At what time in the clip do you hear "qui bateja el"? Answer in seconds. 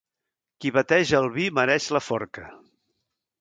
0.63-1.29